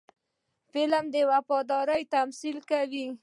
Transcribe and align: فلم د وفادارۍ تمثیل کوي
فلم 0.71 1.05
د 1.13 1.15
وفادارۍ 1.31 2.03
تمثیل 2.15 2.57
کوي 2.71 3.07